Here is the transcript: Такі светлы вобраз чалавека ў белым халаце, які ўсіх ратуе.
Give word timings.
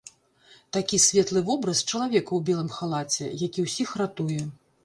Такі 0.77 0.99
светлы 1.07 1.43
вобраз 1.51 1.83
чалавека 1.91 2.31
ў 2.39 2.47
белым 2.49 2.73
халаце, 2.79 3.29
які 3.47 3.59
ўсіх 3.67 3.97
ратуе. 4.05 4.43